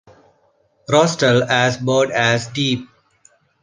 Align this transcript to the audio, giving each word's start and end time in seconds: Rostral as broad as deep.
Rostral 0.89 1.43
as 1.43 1.77
broad 1.77 2.09
as 2.09 2.47
deep. 2.47 2.87